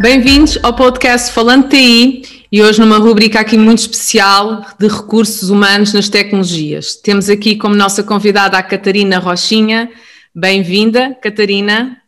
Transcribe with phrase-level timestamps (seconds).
[0.00, 5.92] Bem-vindos ao podcast Falando TI e hoje numa rubrica aqui muito especial de recursos humanos
[5.92, 6.94] nas tecnologias.
[6.94, 9.90] Temos aqui como nossa convidada a Catarina Rochinha.
[10.34, 11.98] Bem-vinda, Catarina.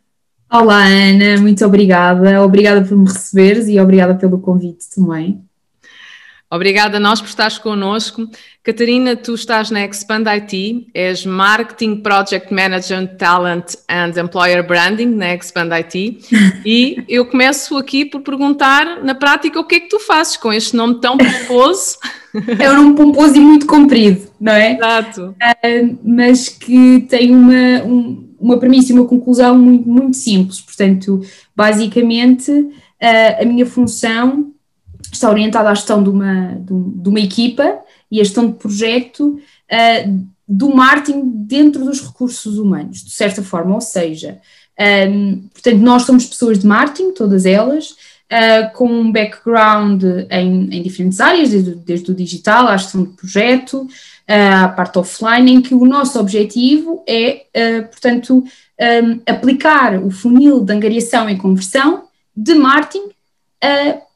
[0.51, 2.41] Olá, Ana, muito obrigada.
[2.41, 5.43] Obrigada por me receberes e obrigada pelo convite também.
[6.53, 8.29] Obrigada a nós por estares connosco.
[8.63, 15.33] Catarina, tu estás na Expand IT, és Marketing Project Manager Talent and Employer Branding na
[15.33, 16.19] Expand IT
[16.63, 20.53] e eu começo aqui por perguntar, na prática, o que é que tu fazes com
[20.53, 21.97] este nome tão pomposo?
[22.59, 24.73] É um nome pomposo e muito comprido, não é?
[24.75, 25.29] Exato.
[25.31, 30.61] Uh, mas que tem uma, um, uma premissa e uma conclusão muito, muito simples.
[30.61, 31.19] Portanto,
[31.55, 34.52] basicamente, uh, a minha função
[35.11, 37.79] está orientada à gestão de uma, de uma equipa
[38.11, 39.39] e a gestão de projeto
[39.71, 44.39] uh, do marketing dentro dos recursos humanos, de certa forma, ou seja,
[44.79, 50.69] um, ehm, portanto, nós somos pessoas de marketing, todas elas, uh, com um background em,
[50.71, 55.51] em diferentes áreas, desde, desde, o digital à gestão de projeto, uh, à parte offline,
[55.51, 58.45] em que o nosso objetivo é, uh, portanto, um,
[58.77, 62.03] ehm, aplicar o funil de angariação e conversão
[62.35, 63.09] de marketing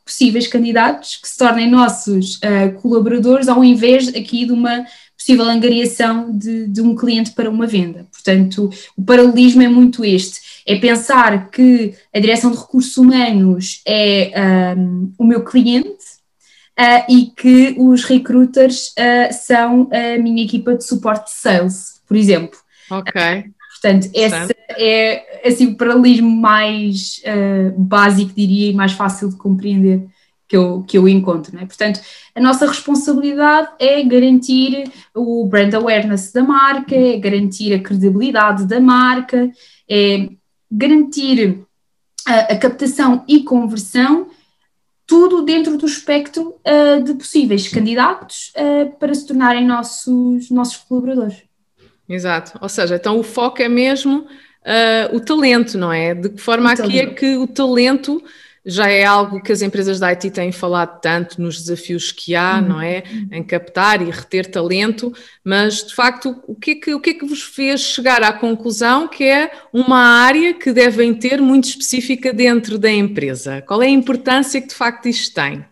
[0.07, 4.85] possíveis candidatos que se tornem nossos uh, colaboradores, ao invés aqui de uma
[5.17, 8.07] possível angariação de, de, um cliente para uma venda.
[8.11, 14.75] Portanto, o paralelismo é muito este: é pensar que a direção de recursos humanos é
[14.77, 16.17] um, o meu cliente.
[16.79, 22.15] Uh, e que os recruiters uh, são a minha equipa de suporte de sales, por
[22.15, 22.59] exemplo.
[22.91, 23.19] Ok.
[23.79, 30.07] Portanto, esse é assim, o paralelismo mais uh, básico, diria, e mais fácil de compreender
[30.47, 31.53] que eu, que eu encontro.
[31.53, 31.65] Não é?
[31.65, 31.99] Portanto,
[32.33, 38.79] a nossa responsabilidade é garantir o brand awareness da marca, é garantir a credibilidade da
[38.79, 39.51] marca,
[39.87, 40.29] é
[40.71, 41.59] garantir
[42.25, 44.27] a, a captação e conversão,
[45.05, 51.47] tudo dentro do espectro uh, de possíveis candidatos uh, para se tornarem nossos, nossos colaboradores.
[52.09, 56.13] Exato, ou seja, então o foco é mesmo uh, o talento, não é?
[56.13, 58.23] De que forma aqui é que o talento
[58.69, 62.57] já é algo que as empresas da IT têm falado tanto nos desafios que há,
[62.57, 62.67] uhum.
[62.67, 63.01] não é?
[63.31, 67.13] Em captar e reter talento, mas de facto, o que, é que, o que é
[67.13, 72.33] que vos fez chegar à conclusão que é uma área que devem ter muito específica
[72.33, 73.61] dentro da empresa?
[73.61, 75.65] Qual é a importância que de facto isto tem?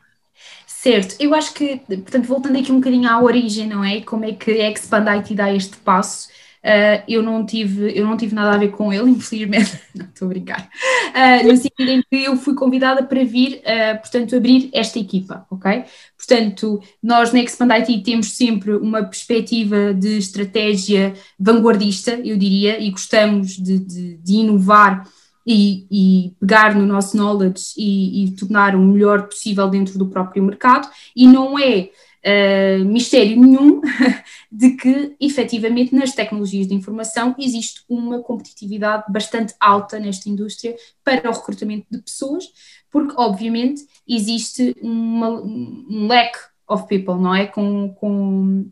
[0.85, 4.01] Certo, eu acho que, portanto, voltando aqui um bocadinho à origem, não é?
[4.01, 6.29] Como é que a Expand IT dá este passo?
[6.63, 10.27] Uh, eu, não tive, eu não tive nada a ver com ele, infelizmente, não estou
[10.27, 14.69] a brincar, uh, no sentido em que eu fui convidada para vir, uh, portanto, abrir
[14.73, 15.85] esta equipa, ok?
[16.15, 22.91] Portanto, nós na Expand IT temos sempre uma perspectiva de estratégia vanguardista, eu diria, e
[22.91, 25.03] gostamos de, de, de inovar
[25.45, 30.43] e, e, pegar no nosso knowledge e, e, tornar o melhor possível dentro do próprio
[30.43, 31.89] mercado, e não é
[32.25, 33.79] uh, mistério nenhum
[34.51, 41.29] de que, efetivamente, nas tecnologias de informação existe uma competitividade bastante alta nesta indústria para
[41.29, 42.45] o recrutamento de pessoas,
[42.89, 47.45] porque, obviamente, existe uma, um lack of people, não é?
[47.45, 48.71] Com, com,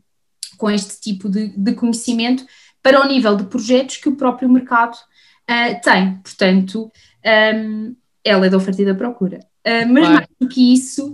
[0.57, 2.45] com este tipo de, de conhecimento
[2.81, 4.97] para o nível de projetos que o próprio mercado
[5.49, 6.17] uh, tem.
[6.17, 6.91] Portanto,
[7.55, 9.39] um, ela é da oferta e da procura.
[9.65, 10.13] Uh, mas claro.
[10.13, 11.13] mais do que isso,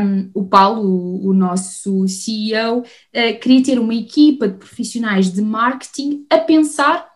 [0.00, 2.84] um, o Paulo, o, o nosso CEO, uh,
[3.14, 7.08] ah, queria ter uma equipa de profissionais de marketing a pensar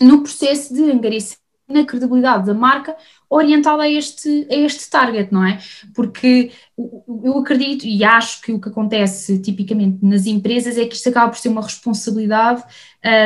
[0.00, 2.96] no processo de angariação na credibilidade da marca
[3.30, 5.58] orientada a este, a este target, não é?
[5.94, 11.08] Porque eu acredito e acho que o que acontece tipicamente nas empresas é que isto
[11.08, 12.62] acaba por ser uma responsabilidade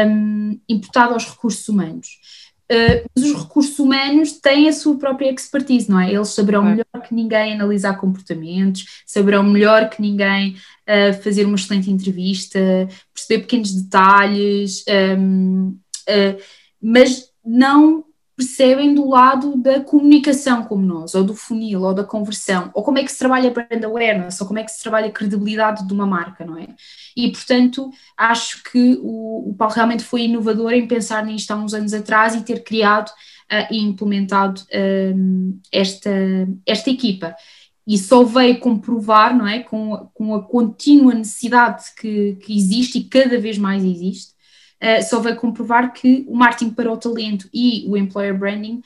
[0.08, 2.20] um, imputada aos recursos humanos.
[2.70, 6.12] Uh, mas os recursos humanos têm a sua própria expertise, não é?
[6.12, 6.70] Eles saberão é.
[6.70, 10.56] melhor que ninguém analisar comportamentos, saberão melhor que ninguém
[10.88, 12.58] uh, fazer uma excelente entrevista,
[13.14, 14.84] perceber pequenos detalhes,
[15.18, 16.42] um, uh,
[16.82, 18.04] mas não
[18.36, 22.98] percebem do lado da comunicação como nós, ou do funil, ou da conversão, ou como
[22.98, 25.92] é que se trabalha brand awareness, ou como é que se trabalha a credibilidade de
[25.94, 26.68] uma marca, não é?
[27.16, 31.72] E, portanto, acho que o, o Paulo realmente foi inovador em pensar nisto há uns
[31.72, 36.10] anos atrás e ter criado uh, e implementado uh, esta,
[36.66, 37.34] esta equipa.
[37.86, 43.04] E só veio comprovar, não é, com, com a contínua necessidade que, que existe e
[43.04, 44.35] cada vez mais existe,
[44.86, 48.82] uh, só vai comprovar que o marketing para o talento e o employer branding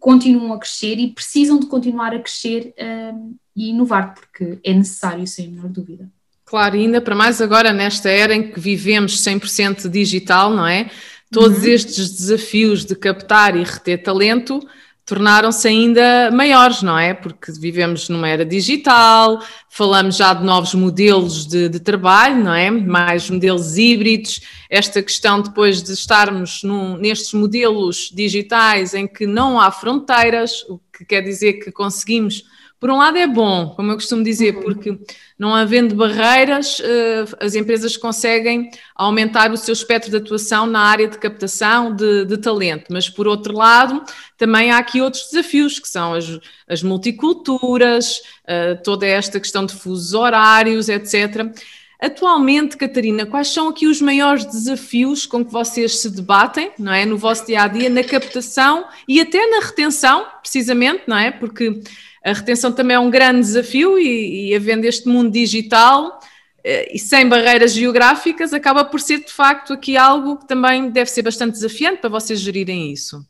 [0.00, 5.26] continuam a crescer e precisam de continuar a crescer uh, e inovar, porque é necessário,
[5.26, 6.08] sem a menor dúvida.
[6.44, 10.90] Claro, ainda para mais agora nesta era em que vivemos 100% digital, não é?
[11.30, 11.70] Todos uhum.
[11.70, 14.60] estes desafios de captar e reter talento
[15.06, 17.14] tornaram-se ainda maiores, não é?
[17.14, 22.68] Porque vivemos numa era digital, falamos já de novos modelos de, de trabalho, não é?
[22.72, 24.40] Mais modelos híbridos.
[24.68, 30.80] Esta questão depois de estarmos num, nestes modelos digitais em que não há fronteiras, o
[30.92, 32.42] que quer dizer que conseguimos
[32.86, 34.62] por um lado é bom, como eu costumo dizer, uhum.
[34.62, 34.96] porque
[35.36, 41.08] não havendo barreiras, eh, as empresas conseguem aumentar o seu espectro de atuação na área
[41.08, 44.04] de captação de, de talento, mas por outro lado,
[44.38, 46.38] também há aqui outros desafios, que são as,
[46.68, 51.52] as multiculturas, eh, toda esta questão de fusos horários, etc.
[52.00, 57.04] Atualmente, Catarina, quais são aqui os maiores desafios com que vocês se debatem, não é,
[57.04, 61.32] no vosso dia a dia, na captação e até na retenção, precisamente, não é?
[61.32, 61.82] Porque
[62.26, 66.18] a retenção também é um grande desafio e, e havendo este mundo digital
[66.64, 71.08] eh, e sem barreiras geográficas, acaba por ser de facto aqui algo que também deve
[71.08, 73.24] ser bastante desafiante para vocês gerirem isso.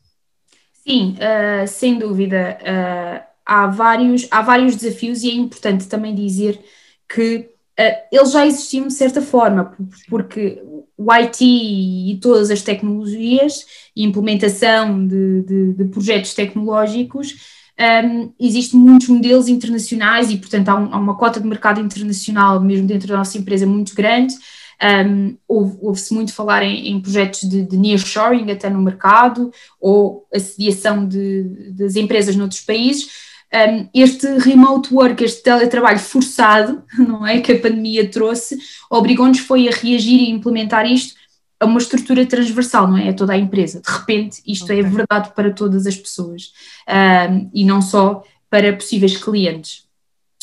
[0.73, 2.57] Sim, uh, sem dúvida.
[2.59, 6.59] Uh, há, vários, há vários desafios e é importante também dizer
[7.07, 9.75] que uh, eles já existiam de certa forma,
[10.09, 10.59] porque
[10.97, 13.63] o IT e todas as tecnologias
[13.95, 20.75] e implementação de, de, de projetos tecnológicos um, existem muitos modelos internacionais e, portanto, há,
[20.75, 24.33] um, há, uma cota de mercado internacional, mesmo dentro da nossa empresa, muito grande.
[24.81, 31.07] Um, Ouve-se muito falar em, em projetos de, de nearshoring até no mercado, ou assediação
[31.07, 33.07] de, das empresas noutros países.
[33.53, 38.57] Um, este remote work, este teletrabalho forçado, não é, que a pandemia trouxe,
[38.89, 41.16] obrigou-nos foi a reagir e implementar isto
[41.59, 43.09] a uma estrutura transversal, não é?
[43.09, 43.81] É toda a empresa.
[43.81, 44.85] De repente, isto é okay.
[44.85, 46.53] é verdade para todas as pessoas
[46.87, 49.83] um, e não só para possíveis clientes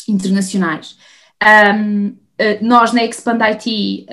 [0.07, 0.97] internacionais.
[1.43, 4.05] Um, Uh, nós na Expand IT,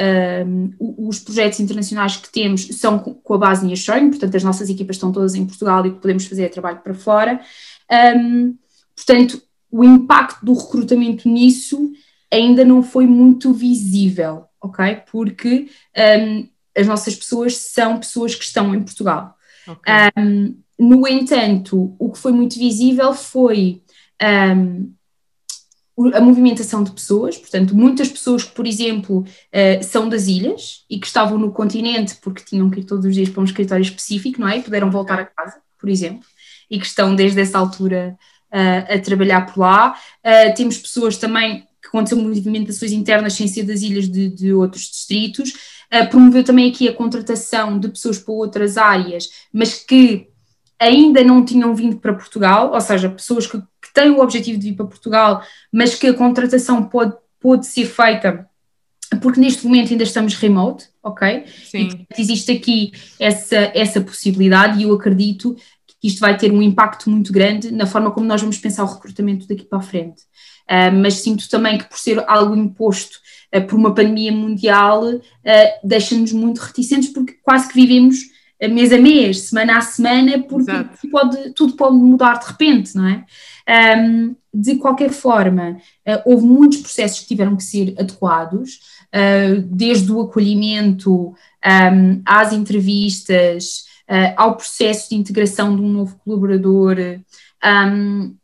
[0.78, 5.10] os projetos internacionais que temos são com a base Nearshoring, portanto as nossas equipas estão
[5.10, 7.40] todas em Portugal e o que podemos fazer é trabalho para fora.
[8.16, 8.56] Um,
[8.94, 11.92] portanto, o impacto do recrutamento nisso
[12.32, 15.02] ainda não foi muito visível, ok?
[15.10, 15.68] Porque
[16.20, 19.36] um, as nossas pessoas são pessoas que estão em Portugal.
[19.66, 19.94] Okay.
[20.18, 23.82] Um, no entanto, o que foi muito visível foi
[24.58, 24.92] um,
[26.14, 30.98] a movimentação de pessoas, portanto, muitas pessoas que, por exemplo, uh, são das ilhas e
[30.98, 34.40] que estavam no continente porque tinham que ir todos os dias para um escritório específico,
[34.40, 34.58] não é?
[34.58, 36.26] E puderam voltar a casa, por exemplo,
[36.70, 38.16] e que estão desde essa altura
[38.52, 39.96] uh, a trabalhar por lá.
[40.24, 45.52] Uh, temos pessoas também aconteceu movimentações internas sem ser das ilhas de, de outros distritos
[45.92, 50.28] uh, promoveu também aqui a contratação de pessoas para outras áreas, mas que
[50.78, 54.70] ainda não tinham vindo para Portugal, ou seja, pessoas que, que têm o objetivo de
[54.70, 58.48] vir para Portugal, mas que a contratação pode, pode ser feita
[59.20, 61.44] porque neste momento ainda estamos remote, ok?
[61.64, 62.06] Sim.
[62.16, 65.54] E existe aqui essa, essa possibilidade e eu acredito
[65.86, 68.92] que isto vai ter um impacto muito grande na forma como nós vamos pensar o
[68.94, 70.22] recrutamento daqui para a frente.
[70.68, 73.18] Uh, mas sinto também que por ser algo imposto
[73.54, 75.20] uh, por uma pandemia mundial, uh,
[75.84, 78.32] deixa-nos muito reticentes porque quase que vivemos
[78.70, 83.08] mês a mês, semana a semana, porque tudo pode, tudo pode mudar de repente, não
[83.08, 83.24] é?
[83.98, 85.78] Um, de qualquer forma,
[86.24, 88.78] houve muitos processos que tiveram que ser adequados,
[89.66, 91.34] desde o acolhimento
[91.64, 93.84] um, às entrevistas,
[94.36, 96.98] ao processo de integração de um novo colaborador.
[97.64, 98.36] Um,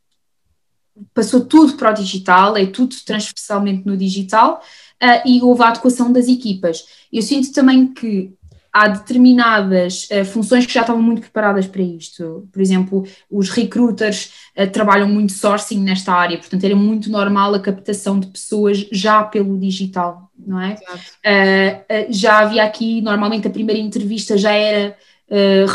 [1.14, 4.62] passou tudo para o digital, é tudo transversalmente no digital,
[5.02, 6.84] uh, e houve a adequação das equipas.
[7.12, 8.32] Eu sinto também que
[8.72, 12.48] há determinadas uh, funções que já estavam muito preparadas para isto.
[12.52, 17.60] Por exemplo, os recruiters uh, trabalham muito sourcing nesta área, portanto era muito normal a
[17.60, 20.76] captação de pessoas já pelo digital, não é?
[21.24, 24.96] Uh, já havia aqui, normalmente a primeira entrevista já era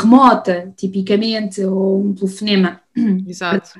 [0.00, 2.80] remota, tipicamente, ou um telefonema.
[3.24, 3.78] Exato.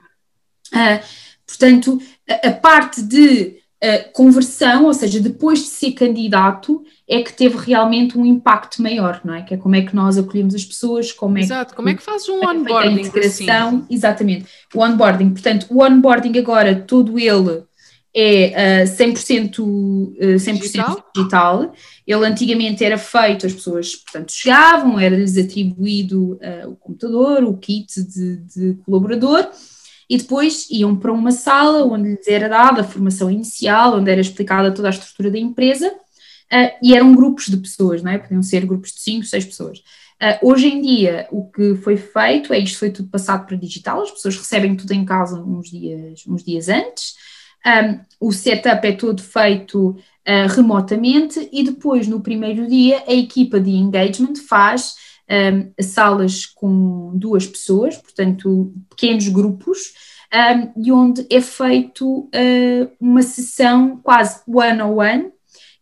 [1.46, 7.32] Portanto, a, a parte de uh, conversão, ou seja, depois de ser candidato, é que
[7.32, 9.42] teve realmente um impacto maior, não é?
[9.42, 11.94] Que é como é que nós acolhemos as pessoas, como é Exato, que, como é
[11.94, 12.98] que fazes um onboarding?
[12.98, 13.86] A integração, assim?
[13.90, 14.46] exatamente.
[14.74, 17.62] O onboarding, portanto, o onboarding agora, todo ele
[18.16, 21.04] é uh, 100%, uh, 100 digital?
[21.14, 21.72] digital.
[22.06, 28.02] Ele antigamente era feito, as pessoas, portanto, chegavam, era-lhes atribuído uh, o computador, o kit
[28.02, 29.50] de, de colaborador,
[30.08, 34.20] e depois iam para uma sala onde lhes era dada a formação inicial, onde era
[34.20, 38.18] explicada toda a estrutura da empresa, uh, e eram grupos de pessoas, não é?
[38.18, 39.78] Podiam ser grupos de 5, 6 pessoas.
[40.23, 44.02] Uh, hoje em dia, o que foi feito é isto foi tudo passado para digital,
[44.02, 47.14] as pessoas recebem tudo em casa uns dias, uns dias antes,
[47.66, 53.58] um, o setup é todo feito uh, remotamente e depois, no primeiro dia, a equipa
[53.58, 54.96] de engagement faz
[55.30, 59.92] um, salas com duas pessoas, portanto, pequenos grupos,
[60.32, 65.32] um, e onde é feito uh, uma sessão quase one-on-one,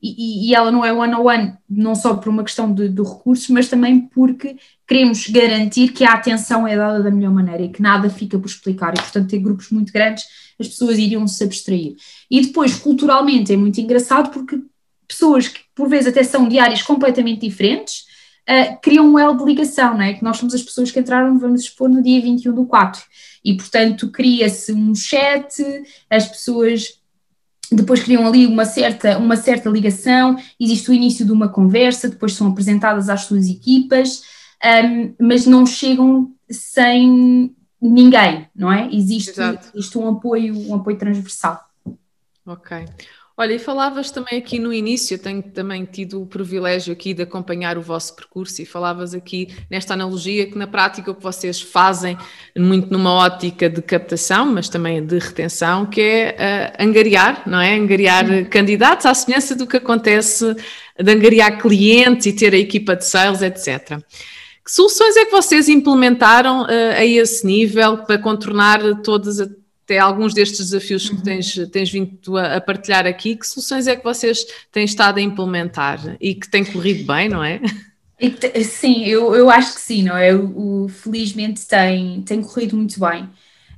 [0.03, 3.03] e, e, ela não é one-on-one, -on -one, não só por uma questão de, de,
[3.03, 7.69] recursos, mas também porque queremos garantir que a atenção é dada da melhor maneira e
[7.69, 10.25] que nada fica por explicar, e portanto ter grupos muito grandes
[10.59, 11.95] as pessoas iriam se abstrair.
[12.31, 14.61] E depois, culturalmente, é muito engraçado porque
[15.07, 18.05] pessoas que por vezes até são de áreas completamente diferentes,
[18.49, 20.15] uh, criam um elo de ligação, não é?
[20.15, 23.03] Que nós somos as pessoas que entraram, vamos expor, no dia 21 do 4.
[23.45, 25.63] E, portanto, cria-se um chat,
[26.09, 27.01] as pessoas
[27.71, 32.35] depois criam ali uma certa, uma certa ligação, existe o início de uma conversa, depois
[32.35, 34.23] são apresentadas às suas equipas,
[34.63, 38.89] um, mas não chegam sem ninguém, não é?
[38.93, 39.41] Existe,
[39.75, 41.61] existe um apoio, um apoio transversal.
[42.47, 42.87] Ok.
[43.35, 47.23] Olha, e falavas também aqui no início, eu tenho também tido o privilégio aqui de
[47.23, 51.59] acompanhar o vosso percurso e falavas aqui nesta analogia que na prática o que vocês
[51.59, 52.17] fazem,
[52.57, 57.75] muito numa ótica de captação, mas também de retenção, que é uh, angariar, não é?
[57.75, 58.45] Angariar Sim.
[58.45, 60.55] candidatos à semelhança do que acontece
[61.03, 63.99] de angariar clientes e ter a equipa de sales, etc.
[64.63, 69.99] Que soluções é que vocês implementaram uh, a esse nível para contornar todas as até
[69.99, 74.05] alguns destes desafios que tens, tens vindo a, a, partilhar aqui, que soluções é que
[74.05, 77.61] vocês têm estado a implementar e que têm corrido bem, não é?
[78.65, 80.33] Sim, eu, eu acho que sim, não é?
[80.35, 83.29] O, o felizmente tem, tem corrido muito bem.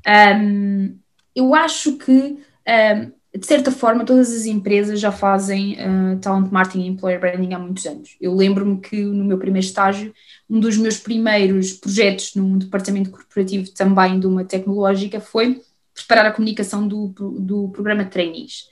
[0.07, 0.99] Um,
[1.35, 6.85] eu acho que, um, de certa forma, todas as empresas já fazem uh, talent marketing
[6.85, 8.17] e employer branding há muitos anos.
[8.21, 10.13] Eu lembro-me que no meu primeiro estágio,
[10.49, 15.63] um dos meus primeiros projetos num departamento corporativo também de uma tecnológica foi
[15.95, 18.65] preparar a comunicação do, do programa de trainees.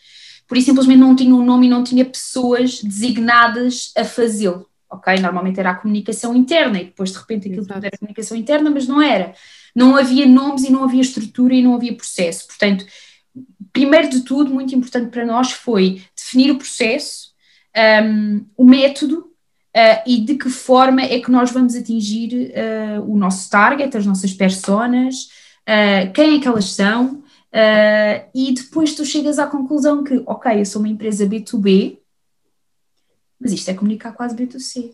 [0.47, 4.67] Por isso, simplesmente não tinha um nome e não tinha pessoas designadas a fazê-lo.
[4.91, 5.15] Ok?
[5.21, 8.87] Normalmente era a comunicação interna e depois, de repente, aquilo tudo era comunicação interna, mas
[8.87, 9.35] não era.
[9.75, 12.47] Não havia nomes e não havia estrutura e não havia processo.
[12.47, 12.85] Portanto,
[13.73, 17.31] primeiro de tudo, muito importante para nós foi definir o processo,
[18.05, 19.33] um, o método
[19.75, 24.05] Uh, e de que forma é que nós vamos atingir uh, o nosso target, as
[24.05, 25.31] nossas personas,
[25.69, 30.61] uh, quem é que elas são, uh, e depois tu chegas à conclusão que, ok,
[30.61, 31.99] eu sou uma empresa B2B,
[33.41, 34.93] mas isto é comunicar quase B2C.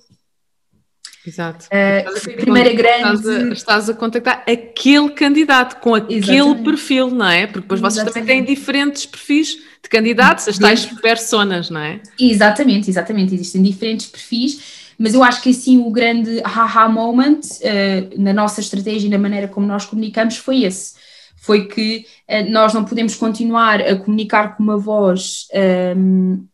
[1.26, 1.66] Exato.
[1.66, 3.18] Uh, primeira grande.
[3.18, 6.64] Estás a, estás a, contactar aquele candidato com aquele Exatamente.
[6.64, 7.46] perfil, não é?
[7.46, 12.00] Porque depois vocês também têm diferentes perfis de candidatos, as tais personas, não é?
[12.18, 13.34] Exatamente, exatamente.
[13.34, 18.60] Existem diferentes perfis mas eu acho que assim o grande haha moment uh, na nossa
[18.60, 20.94] estratégia e na maneira como nós comunicamos foi esse.
[21.36, 26.48] Foi que uh, nós não podemos continuar a comunicar com uma voz um, ehm,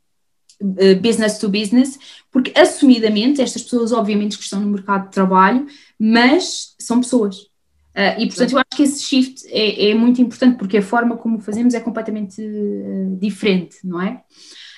[0.79, 1.99] eh, business to business,
[2.31, 5.67] porque assumidamente estas pessoas, obviamente, que estão no mercado de trabalho,
[5.99, 7.37] mas são pessoas.
[7.97, 11.17] Uh, e portanto, eu acho que esse shift é, é, muito importante porque a forma
[11.17, 14.21] como fazemos é completamente uh, diferente, não é?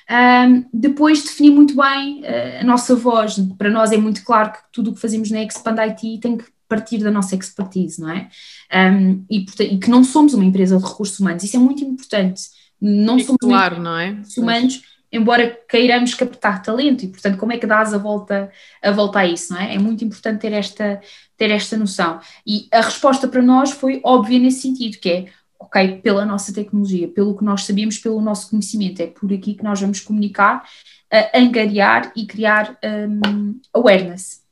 [0.08, 3.38] Um, depois defini muito bem uh, a nossa voz.
[3.58, 6.44] Para nós é muito claro que tudo o que fazemos na Expand IT tem que
[6.68, 8.28] partir da nossa expertise, não é?
[8.74, 12.42] Um, e, e, que não somos uma empresa de recursos humanos, isso é muito importante.
[12.80, 14.08] Não somos claro, não é?
[14.10, 14.82] recursos humanos,
[15.12, 18.50] embora queiramos captar talento, e portanto, como é que dás a volta,
[18.82, 19.74] a volta a isso, não é?
[19.74, 21.00] É muito importante ter esta,
[21.36, 22.20] ter esta noção.
[22.46, 25.26] E a resposta para nós foi óbvia nesse sentido, que é
[25.58, 29.00] ok, pela nossa tecnologia, pelo que nós sabemos, pelo nosso conhecimento.
[29.00, 30.64] É por aqui que nós vamos comunicar,
[31.12, 34.42] uh, angariar e criar um, awareness.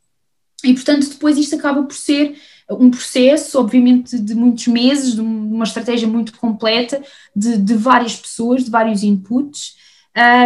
[0.63, 2.37] E, portanto, depois isto acaba por ser
[2.71, 7.03] um processo, obviamente, de muitos meses, de uma estratégia muito completa,
[7.37, 9.77] de, de várias pessoas, de vários inputs,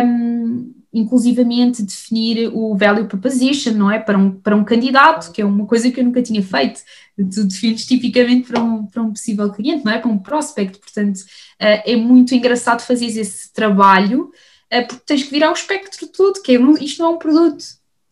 [0.04, 3.98] um, inclusivamente definir o value proposition, não é?
[3.98, 6.80] Para um, para um candidato, que é uma coisa que eu nunca tinha feito,
[7.16, 9.98] tu defines tipicamente para um, para um possível cliente, não é?
[9.98, 14.30] Para um prospect, portanto, uh, é muito engraçado fazer esse trabalho,
[14.72, 17.18] uh, porque tens que virar o espectro de tudo, que é, isto não é um
[17.18, 17.64] produto,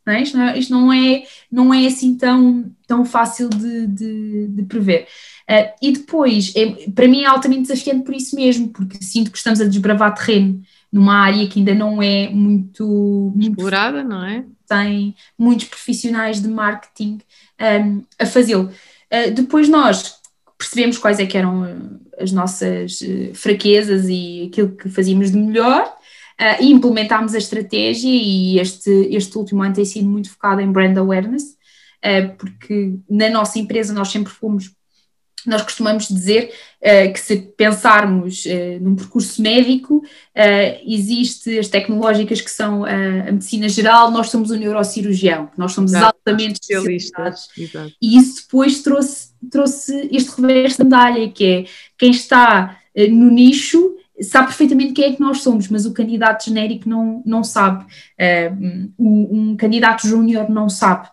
[0.06, 0.22] não é?
[0.22, 4.62] Isto, não é, isto não é, não é assim tão, tão fácil de, de, de
[4.64, 5.06] prever.
[5.48, 9.38] Uh, e depois, é, para mim é altamente desafiante por isso mesmo, porque sinto que
[9.38, 10.62] estamos a desbravar terreno
[10.96, 14.46] numa área que ainda não é muito, muito explorada, não é?
[14.66, 17.20] Tem muitos profissionais de marketing
[17.60, 18.70] um, a fazê-lo.
[19.12, 20.16] Uh, depois nós
[20.56, 25.36] percebemos quais é que eram ah, as nossas uh, fraquezas e aquilo que fazíamos de
[25.36, 30.62] melhor uh, e implementámos a estratégia e este, este último ano tem sido muito focado
[30.62, 31.56] em brand awareness,
[32.38, 34.72] porque na nossa empresa nós sempre fomos
[35.48, 42.40] nós costumamos dizer uh, que se pensarmos uh, num percurso médico, uh, existe as tecnológicas
[42.40, 47.48] que são a medicina geral, nós somos o neurocirurgião, nós somos Exato, altamente especialistas.
[48.00, 51.64] E isso depois trouxe, trouxe este reverso da medalha, que é
[51.98, 52.78] quem está
[53.10, 57.44] no nicho sabe perfeitamente quem é que nós somos, mas o candidato genérico não, não
[57.44, 57.84] sabe,
[58.98, 61.08] um, um candidato júnior não sabe.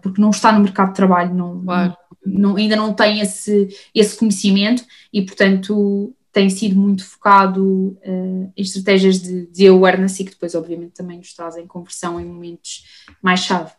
[0.00, 4.16] porque não está no mercado de trabalho, não, claro não, ainda não tem esse, esse
[4.16, 10.30] conhecimento e, portanto, tem sido muito focado uh, em estratégias de, de awareness e que
[10.30, 12.84] depois, obviamente, também nos trazem conversão em momentos
[13.22, 13.72] mais chave.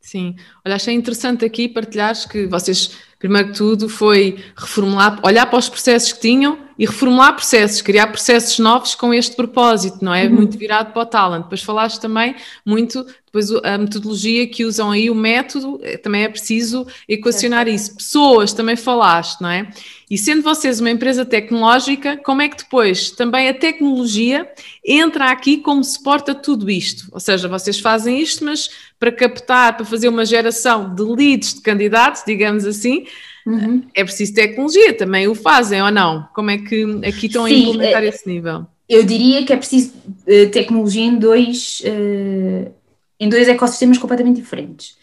[0.00, 5.58] Sim, olha, achei interessante aqui partilhares que vocês, primeiro que tudo, foi reformular, olhar para
[5.58, 10.26] os processos que tinham e reformular processos, criar processos novos com este propósito, não é?
[10.26, 10.36] Uhum.
[10.36, 11.42] Muito virado para o talent.
[11.42, 16.28] Depois falaste também muito, depois a metodologia que usam aí, o método, eh, também é
[16.28, 17.72] preciso equacionar é.
[17.72, 17.96] isso.
[17.96, 19.68] Pessoas, também falaste, não é?
[20.08, 24.48] E sendo vocês uma empresa tecnológica, como é que depois também a tecnologia
[24.86, 27.08] entra aqui como suporta tudo isto?
[27.10, 28.70] Ou seja, vocês fazem isto, mas
[29.00, 33.04] para captar, para fazer uma geração de leads de candidatos, digamos assim,
[33.48, 33.82] Uhum.
[33.94, 36.28] É preciso tecnologia, também o fazem ou não?
[36.34, 38.66] Como é que aqui estão Sim, a implementar é, esse nível?
[38.86, 42.70] Eu diria que é preciso uh, tecnologia em dois, uh,
[43.18, 44.98] em dois ecossistemas completamente diferentes.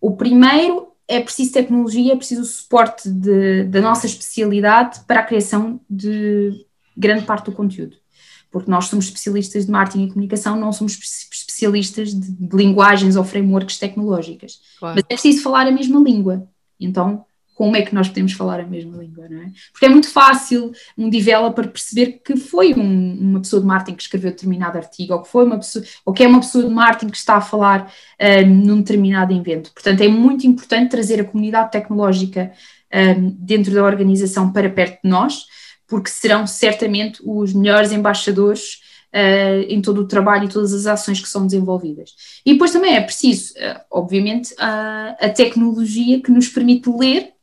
[0.00, 5.24] O primeiro é preciso tecnologia, é preciso o suporte de, da nossa especialidade para a
[5.24, 7.96] criação de grande parte do conteúdo.
[8.50, 10.98] Porque nós somos especialistas de marketing e comunicação, não somos
[11.32, 14.60] especialistas de, de linguagens ou frameworks tecnológicas.
[14.80, 14.96] Claro.
[14.96, 16.48] Mas é preciso falar a mesma língua.
[16.78, 17.24] Então,
[17.54, 19.52] como é que nós podemos falar a mesma língua, não é?
[19.72, 24.02] Porque é muito fácil um developer perceber que foi um, uma pessoa de marketing que
[24.02, 27.10] escreveu determinado artigo, ou que foi uma pessoa, ou que é uma pessoa de marketing
[27.10, 29.72] que está a falar um, num determinado evento.
[29.72, 32.52] Portanto, é muito importante trazer a comunidade tecnológica
[32.92, 35.46] um, dentro da organização para perto de nós,
[35.86, 38.82] porque serão certamente os melhores embaixadores
[39.14, 42.10] Uh, em todo o trabalho e todas as ações que são desenvolvidas.
[42.44, 47.33] E depois também é preciso, uh, obviamente, uh, a tecnologia que nos permite ler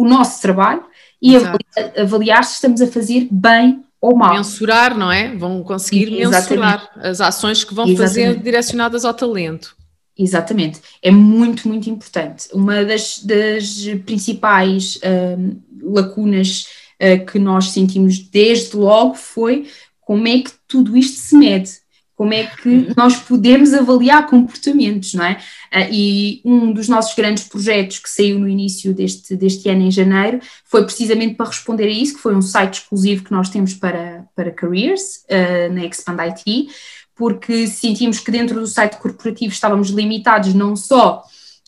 [0.00, 0.82] o nosso trabalho
[1.20, 1.60] e avaliar,
[1.98, 4.34] avaliar, se estamos a fazer bem ou mal.
[4.34, 5.36] Mensurar, não é?
[5.36, 8.08] Vão conseguir mensurar as ações que vão exatamente.
[8.08, 9.76] fazer direcionadas ao talento.
[10.16, 12.48] Exatamente, é muito, muito importante.
[12.52, 16.66] Uma das, das principais uh, lacunas
[17.00, 19.68] uh, que nós sentimos desde logo foi
[20.00, 21.79] como é que tudo isto se mede
[22.20, 25.38] como é que nós podemos avaliar comportamentos, não é?
[25.72, 29.90] Ah, e um dos nossos grandes projetos que saiu no início deste, deste ano, em
[29.90, 33.72] janeiro, foi precisamente para responder a isso, que foi um site exclusivo que nós temos
[33.72, 36.68] para, para careers, uh, na Expand IT,
[37.16, 41.22] porque sentimos que dentro do site corporativo estávamos limitados não só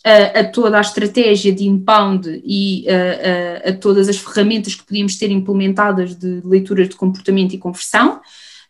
[0.05, 2.85] a, a, toda a estratégia de inbound e
[3.65, 8.21] a, todas as ferramentas que podíamos ter implementadas de leitura de comportamento e conversão,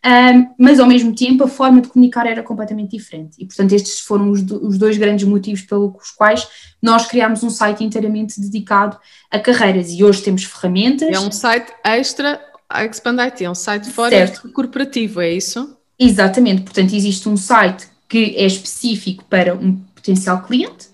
[0.05, 3.37] um, mas ao mesmo tempo a forma de comunicar era completamente diferente.
[3.39, 6.47] E portanto, estes foram os, do, os dois grandes motivos pelos quais
[6.81, 8.97] nós criámos um site inteiramente dedicado
[9.31, 9.89] a carreiras.
[9.91, 11.09] E hoje temos ferramentas.
[11.09, 14.51] É um site extra a Expand IT, é um site fora certo.
[14.51, 15.77] corporativo, é isso?
[15.97, 20.87] Exatamente, portanto, existe um site que é específico para um potencial cliente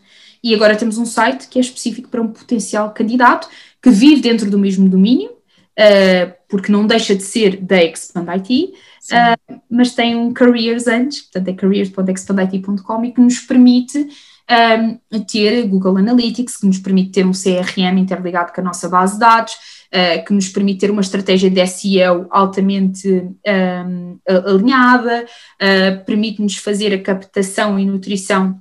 [0.44, 3.48] e agora temos um site que é específico para um potencial candidato
[3.82, 8.74] que vive dentro do mesmo domínio, uh, porque não deixa de ser da Expand IT,
[9.12, 14.08] uh, mas tem um careers antes, portanto é careers.expandit.com e que nos permite
[14.50, 19.14] um, ter Google Analytics, que nos permite ter um CRM interligado com a nossa base
[19.14, 26.06] de dados, uh, que nos permite ter uma estratégia de SEO altamente um, alinhada, uh,
[26.06, 28.60] permite-nos fazer a captação e nutrição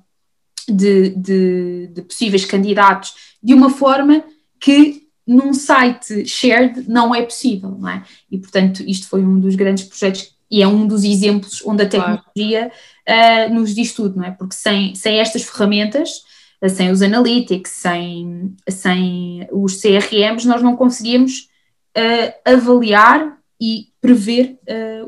[0.68, 4.22] de, de, de possíveis candidatos de uma forma
[4.60, 8.02] que num site shared não é possível, não é?
[8.30, 11.88] E portanto isto foi um dos grandes projetos e é um dos exemplos onde a
[11.88, 12.72] tecnologia
[13.04, 13.52] claro.
[13.52, 14.30] uh, nos diz tudo, não é?
[14.30, 16.22] Porque sem, sem estas ferramentas,
[16.62, 21.48] uh, sem os analytics, sem, sem os CRMs, nós não conseguimos
[21.96, 24.56] uh, avaliar e prever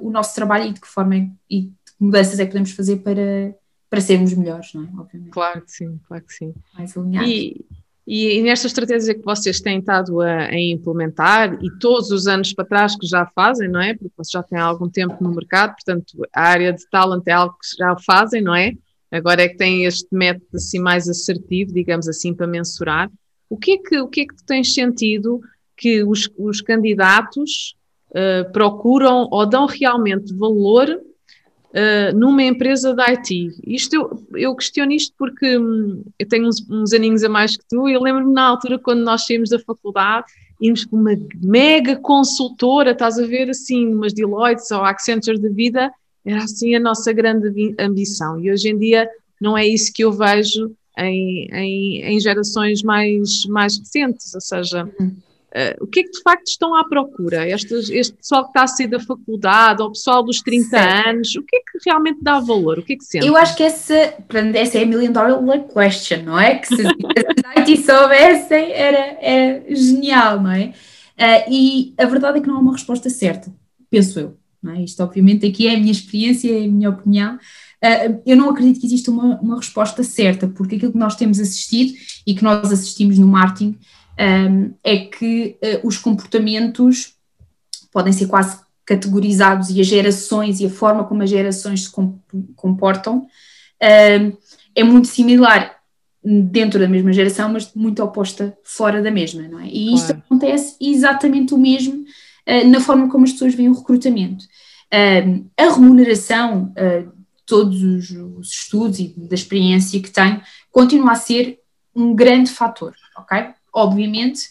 [0.03, 2.97] o nosso trabalho e de que forma é, e que mudanças é que podemos fazer
[2.97, 3.55] para,
[3.89, 4.89] para sermos melhores, não é?
[4.99, 5.31] Obviamente.
[5.31, 6.53] Claro que sim, claro que sim.
[6.77, 7.31] Mais alinhados.
[7.31, 7.65] E,
[8.13, 12.53] e, e nesta estratégia que vocês têm estado a, a, implementar, e todos os anos
[12.53, 13.95] para trás que já fazem, não é?
[13.95, 17.55] Porque vocês já têm algum tempo no mercado, portanto, a área de talent é algo
[17.55, 18.73] que já fazem, não é?
[19.13, 23.09] Agora é que têm este método assim mais assertivo, digamos assim, para mensurar.
[23.49, 25.41] O que é que, o que, é que tu tens sentido
[25.77, 27.77] que os, os candidatos
[28.11, 31.01] uh, procuram ou dão realmente valor
[31.71, 33.61] uh, numa empresa da IT.
[33.67, 37.65] Isto eu, eu questiono isto porque hum, eu tenho uns, uns aninhos a mais que
[37.69, 40.27] tu e eu lembro-me na altura quando nós saímos da faculdade
[40.61, 45.91] irmos para uma mega consultora, estás a ver assim, umas Deloitte ou Accenture de vida,
[46.25, 48.39] era assim a nossa grande ambição.
[48.39, 49.09] E hoje em dia
[49.41, 54.89] não é isso que eu vejo em, em, em gerações mais, mais recentes, ou seja,
[55.01, 55.17] uhum.
[55.51, 57.49] Uh, o que é que de facto estão à procura?
[57.49, 61.09] Este, este pessoal que está a sair da faculdade, ou o pessoal dos 30 certo.
[61.09, 62.79] anos, o que é que realmente dá valor?
[62.79, 63.27] O que é que sente?
[63.27, 64.15] Eu acho que essa,
[64.55, 66.55] essa é a million dollar question, não é?
[66.57, 70.73] Que se a IT soubessem era, era genial, não é?
[71.19, 73.53] Uh, e a verdade é que não há uma resposta certa,
[73.91, 74.37] penso eu.
[74.63, 74.83] Não é?
[74.83, 77.37] Isto, obviamente, aqui é a minha experiência, é a minha opinião.
[77.83, 81.41] Uh, eu não acredito que exista uma, uma resposta certa, porque aquilo que nós temos
[81.41, 81.95] assistido
[82.27, 83.77] e que nós assistimos no marketing
[84.21, 87.15] um, é que uh, os comportamentos
[87.91, 91.91] podem ser quase categorizados e as gerações e a forma como as gerações se
[92.57, 93.27] comportam
[93.83, 94.33] um,
[94.75, 95.77] é muito similar
[96.23, 99.67] dentro da mesma geração, mas muito oposta fora da mesma, não é?
[99.67, 100.23] E isto claro.
[100.27, 102.05] acontece exatamente o mesmo
[102.47, 104.45] uh, na forma como as pessoas veem o recrutamento.
[105.57, 107.13] A remuneração, uh,
[107.47, 111.61] todos os, os, estudos e da experiência que tenho, continua a ser
[111.95, 113.55] um grande fator, ok?
[113.75, 114.49] Obviamente,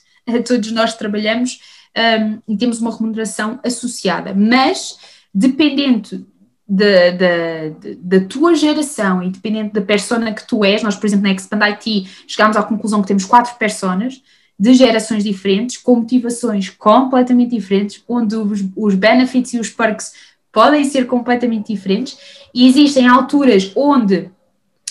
[0.47, 1.59] todos nós trabalhamos
[1.97, 4.97] um, e temos uma remuneração associada, mas
[5.33, 6.25] dependendo
[6.67, 11.63] da, tua geração e dependendo da persona que tu és, nós, por exemplo, na Expand
[11.63, 14.21] IT chegámos à conclusão que temos quatro personas
[14.59, 20.13] de gerações diferentes, com motivações completamente diferentes, onde os, os benefits e os perks
[20.51, 22.17] podem ser completamente diferentes,
[22.53, 24.29] e existem alturas onde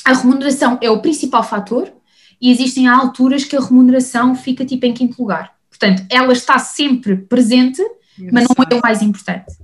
[0.05, 1.93] a remuneração é o principal fator,
[2.41, 5.53] e existem alturas que a remuneração fica tipo em quinto lugar.
[5.69, 7.83] Portanto, ela está sempre presente,
[8.33, 9.57] mas não é o mais importante.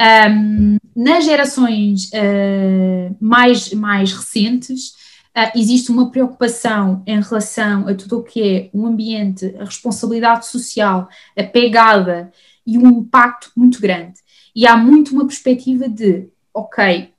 [0.00, 4.90] Um, nas gerações uh, mais, mais recentes,
[5.36, 10.46] uh, existe uma preocupação em relação a tudo o que é o ambiente, a responsabilidade
[10.46, 12.32] social, a pegada
[12.64, 14.20] e um impacto muito grande.
[14.54, 17.12] E há muito uma perspectiva de, ok,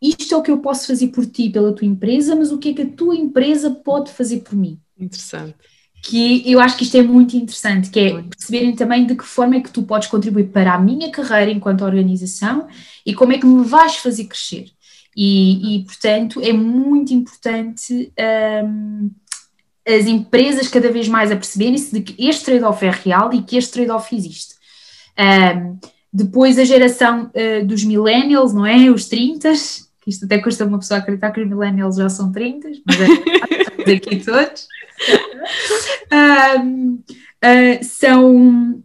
[0.00, 2.70] isto é o que eu posso fazer por ti, pela tua empresa, mas o que
[2.70, 4.78] é que a tua empresa pode fazer por mim?
[4.98, 5.54] Interessante.
[6.02, 8.36] Que eu acho que isto é muito interessante, que é muito.
[8.36, 11.84] perceberem também de que forma é que tu podes contribuir para a minha carreira enquanto
[11.84, 12.68] organização
[13.04, 14.70] e como é que me vais fazer crescer.
[15.16, 18.12] E, e portanto, é muito importante
[18.64, 19.10] um,
[19.84, 23.56] as empresas cada vez mais a perceberem-se de que este trade-off é real e que
[23.56, 24.54] este trade-off existe.
[25.18, 25.78] Um,
[26.12, 28.90] depois a geração uh, dos millennials, não é?
[28.90, 29.52] Os 30,
[30.08, 34.24] isto até custa uma pessoa acreditar que os millennials já são 30, mas é aqui
[34.24, 34.66] todos.
[36.12, 36.98] Uh,
[37.42, 38.82] ah, são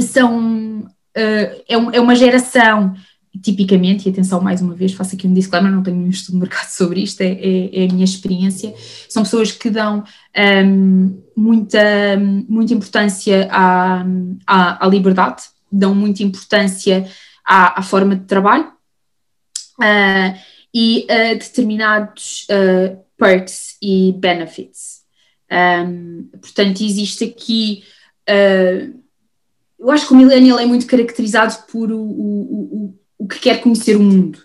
[0.00, 2.94] são uh, é, um, é, uma geração
[3.42, 6.40] tipicamente, e atenção mais uma vez, faço aqui um disclaimer, não tenho nenhum estudo de
[6.40, 8.74] mercado sobre isto, é, é, é a minha experiência,
[9.08, 10.04] são pessoas que dão
[11.36, 12.16] muita,
[12.48, 14.04] muita importância à,
[14.46, 17.06] à, à, liberdade, dão muita importância
[17.44, 18.72] à, à forma de trabalho,
[19.80, 20.38] uh,
[20.74, 25.02] e a determinados uh, perks e benefits.
[25.50, 27.84] Um, portanto, existe aqui.
[28.28, 29.00] Uh,
[29.78, 33.60] eu acho que o millennial é muito caracterizado por o, o, o, o que quer
[33.60, 34.38] conhecer o mundo,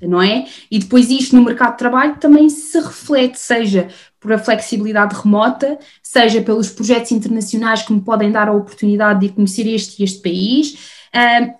[0.00, 0.46] não é?
[0.70, 5.78] E depois isto no mercado de trabalho também se reflete, seja por a flexibilidade remota,
[6.02, 10.20] seja pelos projetos internacionais que me podem dar a oportunidade de conhecer este e este
[10.20, 10.98] país,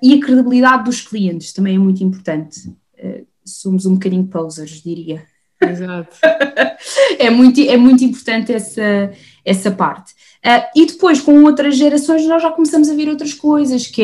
[0.02, 2.60] e a credibilidade dos clientes também é muito importante.
[3.02, 5.24] Uh, somos um bocadinho posers, diria.
[5.60, 6.16] Exato.
[7.18, 9.12] é, muito, é muito importante essa,
[9.44, 10.12] essa parte.
[10.44, 14.02] Uh, e depois, com outras gerações, nós já começamos a ver outras coisas, que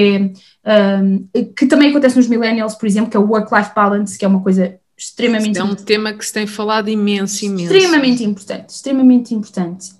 [0.65, 4.25] é um, que também acontece nos millennials, por exemplo, que é o work-life balance, que
[4.25, 7.73] é uma coisa extremamente É um tema que se tem falado imenso, imenso.
[7.73, 9.93] Extremamente importante, extremamente importante.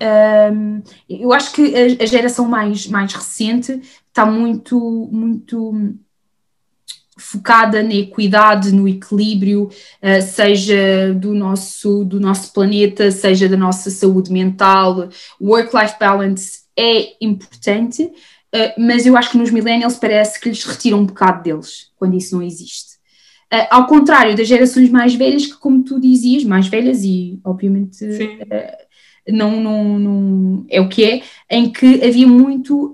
[0.53, 4.79] Um, eu acho que a, a, geração mais, mais recente está muito,
[5.11, 5.95] muito
[7.17, 13.91] focada na equidade, no equilíbrio, uh, seja do nosso, do nosso planeta, seja da nossa
[13.91, 15.09] saúde mental.
[15.41, 20.97] Work-life balance é importante, uh, mas eu acho que nos millennials parece que lhes retira
[20.97, 22.95] um bocado deles, quando isso não existe.
[23.53, 28.05] Uh, ao contrário das gerações mais velhas, que, como tu dizias, mais velhas e, obviamente,
[29.29, 32.93] não, não, não é o que é, em que havia muito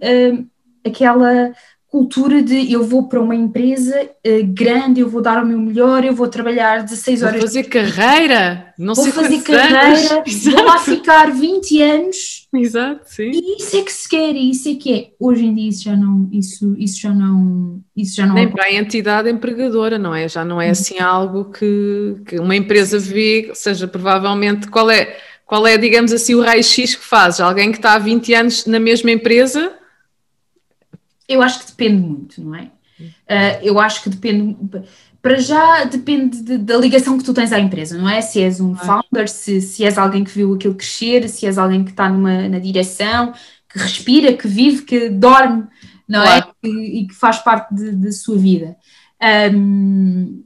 [0.84, 1.52] aquela
[1.90, 6.04] cultura de eu vou para uma empresa uh, grande, eu vou dar o meu melhor,
[6.04, 7.34] eu vou trabalhar 16 horas.
[7.34, 10.44] Vou fazer carreira, não vou sei fazer carreira, anos.
[10.44, 12.48] vou lá ficar 20 anos.
[12.54, 13.32] Exato, sim.
[13.34, 15.08] E isso é que se quer, e isso é que é.
[15.18, 18.66] Hoje em dia isso já não, isso, isso já não, isso já não Nem para
[18.66, 20.28] a entidade empregadora, não é?
[20.28, 25.16] Já não é assim algo que, que uma empresa vê, ou seja, provavelmente qual é,
[25.44, 27.40] qual é, digamos assim, o raio-x que faz?
[27.40, 29.79] Alguém que está há 20 anos na mesma empresa
[31.30, 32.70] Eu acho que depende muito, não é?
[33.00, 34.56] Uh, eu acho que depende,
[35.22, 38.20] para já depende de, da ligação que tu tens à empresa, não é?
[38.20, 41.84] Se és um founder, se, se és alguém que viu aquilo crescer, se és alguém
[41.84, 43.32] que está numa, na direção,
[43.68, 45.64] que respira, que vive, que dorme,
[46.08, 46.42] não é?
[46.42, 46.56] claro.
[46.62, 46.68] é?
[46.68, 48.76] E, e, que faz parte da sua vida.
[49.54, 50.42] Um,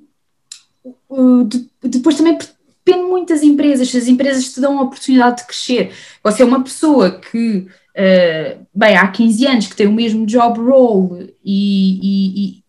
[1.48, 2.36] de, depois também
[2.84, 5.92] depende muito das empresas, se as empresas te dão a oportunidade de crescer.
[6.22, 7.66] Você é uma pessoa que,
[7.96, 12.64] uh, bem, há 15 anos que tem o mesmo job role e, e,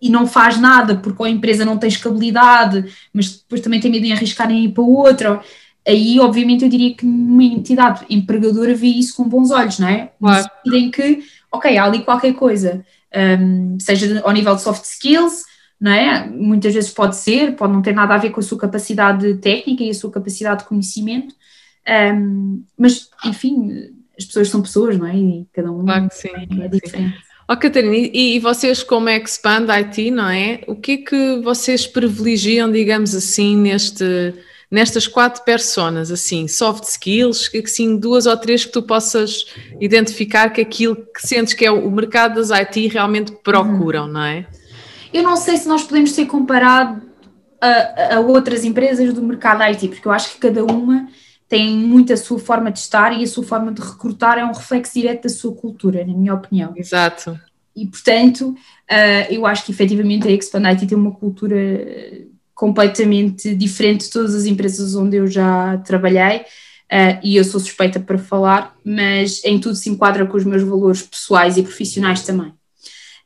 [0.00, 4.06] e não faz nada porque a empresa não tem escalabilidade, mas depois também tem medo
[4.06, 5.40] de arriscar em ir para outra.
[5.86, 10.12] Aí, obviamente, eu diria que uma entidade empregadora vê isso com bons olhos, não é?
[10.20, 10.50] Claro.
[10.66, 12.84] Em que, ok, há ali qualquer coisa,
[13.40, 15.44] um, seja ao nível de soft skills,
[15.80, 16.28] não é?
[16.28, 19.82] Muitas vezes pode ser, pode não ter nada a ver com a sua capacidade técnica
[19.82, 21.34] e a sua capacidade de conhecimento,
[22.14, 25.16] um, mas enfim, as pessoas são pessoas, não é?
[25.16, 26.28] E cada um claro sim,
[26.60, 27.18] é, diferente.
[27.48, 30.60] Ó oh, Catarina, e, e, vocês como Expand IT, não é?
[30.66, 34.34] O que é que vocês privilegiam, digamos assim, neste,
[34.70, 39.46] nestas quatro personas, assim, soft skills, que assim, duas ou três que tu possas
[39.80, 44.12] identificar que aquilo que sentes que é o mercado das IT realmente procuram, uhum.
[44.12, 44.46] não é?
[45.12, 47.02] Eu não sei se nós podemos ser comparados
[47.60, 51.08] a, a, outras empresas do mercado IT, porque eu acho que cada uma
[51.48, 54.52] tem muito a sua forma de estar e a sua forma de recrutar é um
[54.52, 56.74] reflexo direto da sua cultura, na minha opinião.
[56.76, 57.40] Exato.
[57.74, 61.56] E, portanto, uh, eu acho que efetivamente a Expand IT tem uma cultura
[62.54, 66.40] completamente diferente de todas as empresas onde eu já trabalhei.
[66.90, 70.62] Uh, e eu sou suspeita para falar, mas em tudo se enquadra com os meus
[70.62, 72.52] valores pessoais e profissionais também.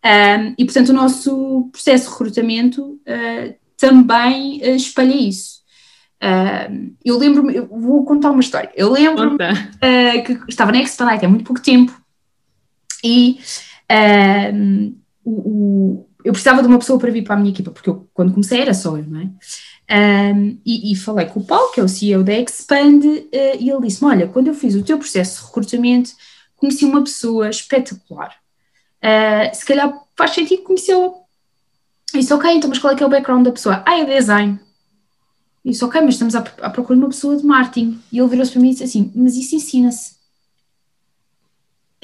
[0.05, 5.62] Um, e, portanto, o nosso processo de recrutamento uh, também espalha isso.
[6.23, 8.71] Uh, eu lembro-me, vou contar uma história.
[8.77, 9.39] Eu lembro-me
[10.25, 11.93] que estava na Expedite há muito pouco tempo
[13.03, 13.41] e
[15.25, 18.09] o, o, eu precisava de uma pessoa para vir para a minha equipa, porque eu,
[18.15, 19.31] quando comecei era só eu, não é?
[20.35, 23.69] Um, e, e, falei com o Paulo, que é o CEO da Expand, uh, e
[23.69, 26.13] ele disse-me: Olha, quando eu fiz o teu processo de recrutamento,
[26.57, 28.33] conheci uma pessoa espetacular
[29.03, 31.13] uh, se calhar faz sentido conhecê-la.
[32.15, 33.83] Isso, ok, então, mas qual é que é o background da pessoa?
[33.87, 34.61] Ah, é design.
[35.65, 38.01] Isso, ok, mas estamos à, à procura de uma pessoa de marketing.
[38.11, 40.23] E ele virou-se para mim e disse assim: Mas isso ensina-se.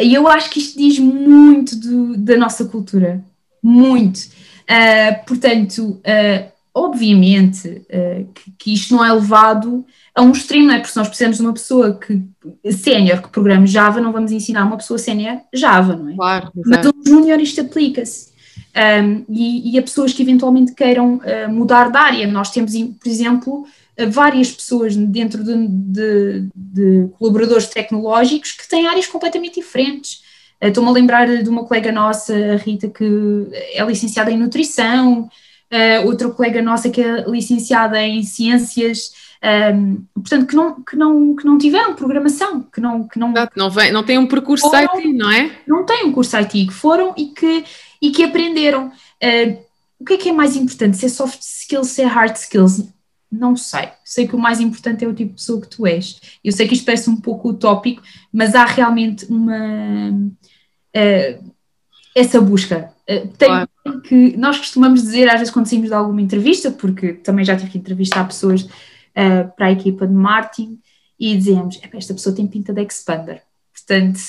[0.01, 3.25] E eu acho que isto diz muito do, da nossa cultura.
[3.61, 4.19] Muito.
[4.19, 10.75] Uh, portanto, uh, obviamente uh, que, que, isto não é levado a um extremo, não
[10.75, 10.79] é?
[10.79, 12.23] Porque se nós precisamos de uma pessoa que
[12.71, 16.15] sénior que programa Java, não vamos ensinar uma pessoa sénior Java, não é?
[16.15, 18.28] Claro, Mas um júnior isto aplica-se.
[18.79, 22.27] Um, e, e, a pessoas que eventualmente queiram uh, mudar de área.
[22.29, 23.67] Nós temos, por exemplo,
[23.99, 30.23] uh, várias pessoas dentro de, de, de, colaboradores tecnológicos que têm áreas completamente diferentes.
[30.63, 35.23] Uh, Estou-me a lembrar de uma colega nossa, a Rita, que é licenciada em nutrição,
[35.23, 39.11] uh, outra colega nossa que é licenciada em ciências,
[39.75, 43.07] um, portanto, que não, que, não, que não tiveram programação, que não.
[43.07, 45.51] Que não, não, vem, não têm um percurso foram, IT, não é?
[45.67, 47.65] Não têm um curso IT, que foram e que,
[48.01, 48.89] e que aprenderam.
[48.89, 50.97] Uh, o que é que é mais importante?
[50.97, 52.89] Se é soft skills, se é hard skills?
[53.31, 53.89] Não sei.
[54.05, 56.21] Sei que o mais importante é o tipo de pessoa que tu és.
[56.43, 60.11] Eu sei que isto parece um pouco utópico, mas há realmente uma.
[60.97, 61.53] Uh,
[62.15, 62.93] essa busca.
[63.09, 63.69] Uh, tem, claro
[64.03, 67.71] que nós costumamos dizer, às vezes, quando saímos de alguma entrevista, porque também já tive
[67.71, 70.81] que entrevistar pessoas uh, para a equipa de marketing,
[71.19, 73.43] e dizemos: esta pessoa tem pinta de expander.
[73.75, 74.21] Portanto,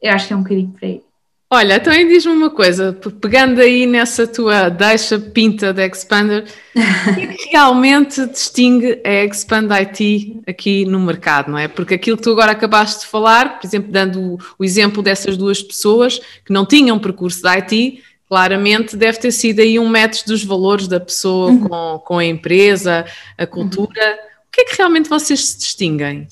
[0.00, 1.02] eu acho que é um bocadinho por aí.
[1.50, 7.20] Olha, então diz-me uma coisa, pegando aí nessa tua deixa pinta de Expander, o que,
[7.22, 11.66] é que realmente distingue a Expand IT aqui no mercado, não é?
[11.66, 15.38] Porque aquilo que tu agora acabaste de falar, por exemplo, dando o, o exemplo dessas
[15.38, 20.24] duas pessoas que não tinham percurso de IT, Claramente deve ter sido aí um match
[20.26, 21.66] dos valores da pessoa uhum.
[21.66, 23.06] com, com a empresa,
[23.38, 23.88] a cultura.
[23.88, 24.28] Uhum.
[24.48, 26.28] O que é que realmente vocês se distinguem?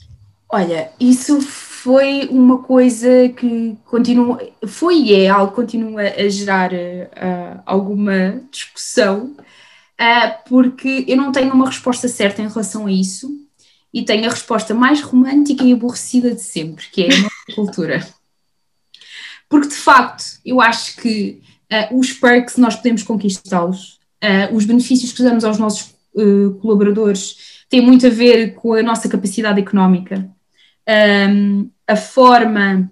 [0.47, 1.41] Olha, isso
[1.87, 8.41] foi uma coisa que continua, foi e é algo que continua a gerar uh, alguma
[8.51, 13.31] discussão, uh, porque eu não tenho uma resposta certa em relação a isso
[13.95, 18.05] e tenho a resposta mais romântica e aborrecida de sempre, que é a cultura.
[19.49, 21.41] Porque de facto, eu acho que
[21.73, 24.01] uh, os perks nós podemos conquistá-los,
[24.53, 25.95] os benefícios que damos aos nossos
[26.61, 30.29] colaboradores têm muito a ver com a nossa capacidade económica,
[30.89, 32.91] um, a forma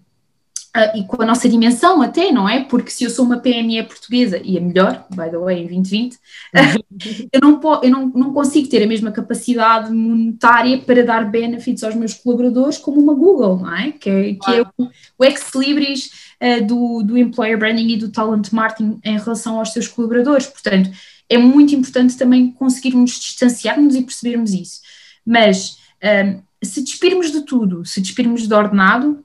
[0.77, 2.65] Uh, e com a nossa dimensão até, não é?
[2.65, 6.19] Porque se eu sou uma PME portuguesa, e é melhor, by the way, em 2020,
[7.33, 11.95] eu, não, eu não, não consigo ter a mesma capacidade monetária para dar benefits aos
[11.95, 13.93] meus colaboradores como uma Google, não é?
[13.93, 16.11] Que é, que é o, o ex-libris
[16.43, 20.49] uh, do, do employer branding e do talent marketing em relação aos seus colaboradores.
[20.49, 20.91] Portanto,
[21.29, 24.81] é muito importante também conseguirmos distanciar-nos e percebermos isso.
[25.25, 29.25] Mas um, se despirmos de tudo, se despirmos de ordenado,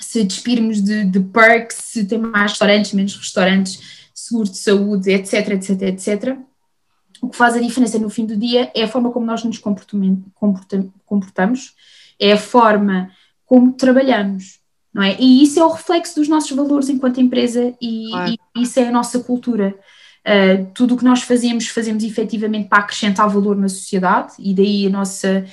[0.00, 5.50] se despirmos de, de perks, se tem mais restaurantes, menos restaurantes, seguro de saúde, etc,
[5.50, 6.38] etc, etc.
[7.20, 9.58] O que faz a diferença no fim do dia é a forma como nós nos
[9.58, 11.74] comportamos,
[12.18, 13.10] é a forma
[13.44, 14.58] como trabalhamos,
[14.92, 15.16] não é?
[15.18, 18.34] E isso é o reflexo dos nossos valores enquanto empresa e, claro.
[18.56, 19.74] e isso é a nossa cultura.
[20.26, 24.86] Uh, tudo o que nós fazemos, fazemos efetivamente para acrescentar valor na sociedade e daí
[24.86, 25.46] a nossa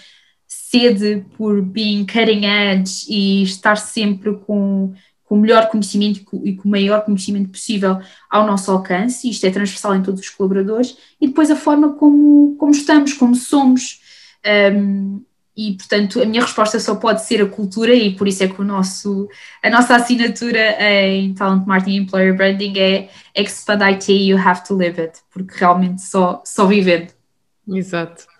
[0.73, 6.67] sede por being cutting edge e estar sempre com, com o melhor conhecimento e com
[6.67, 11.27] o maior conhecimento possível ao nosso alcance, isto é transversal em todos os colaboradores, e
[11.27, 14.01] depois a forma como, como estamos, como somos.
[14.45, 15.21] Um,
[15.55, 18.59] e portanto a minha resposta só pode ser a cultura e por isso é que
[18.59, 19.29] o nosso,
[19.61, 24.99] a nossa assinatura em Talent Marketing Employer Branding é Expand IT, you have to live
[24.99, 27.13] it, porque realmente só, só vivendo.
[27.67, 28.32] Exato.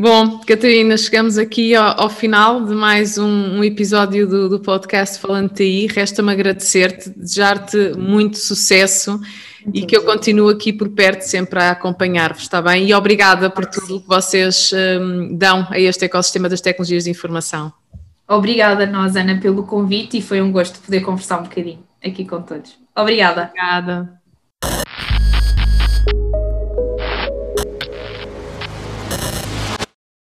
[0.00, 5.18] Bom, Catarina, chegamos aqui ao, ao final de mais um, um episódio do, do, podcast
[5.18, 5.88] Falando TI.
[5.88, 9.20] Resta-me agradecer-te, desejar-te muito sucesso
[9.62, 12.88] muito e que eu continuo aqui por perto sempre a acompanhar-vos, está bem?
[12.88, 17.10] E obrigada por tudo o que vocês um, dão a este ecossistema das tecnologias de
[17.10, 17.70] informação.
[18.26, 22.40] Obrigada nós, Ana, pelo convite e foi um gosto poder conversar um bocadinho aqui com
[22.40, 22.74] todos.
[22.96, 23.50] Obrigada.
[23.50, 24.19] Obrigada.